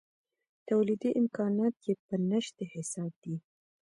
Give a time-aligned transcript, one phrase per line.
[0.67, 3.35] تولیدي امکانات یې په نشت حساب دي.